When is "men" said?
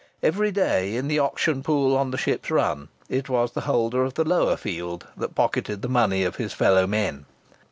6.87-7.27